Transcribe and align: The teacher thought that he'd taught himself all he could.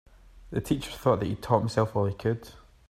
The 0.49 0.61
teacher 0.61 0.89
thought 0.89 1.19
that 1.19 1.27
he'd 1.27 1.43
taught 1.43 1.59
himself 1.59 1.95
all 1.95 2.07
he 2.07 2.13
could. 2.15 2.49